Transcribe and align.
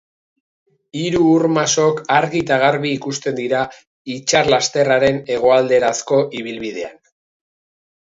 Hiru 1.01 1.19
ur-masok 1.33 2.01
argi 2.15 2.41
eta 2.47 2.57
garbi 2.65 2.95
ikusten 3.01 3.39
dira 3.43 3.61
itsaslasterraren 4.19 5.23
hegoalderanzko 5.35 6.23
ibilbidean. 6.43 7.01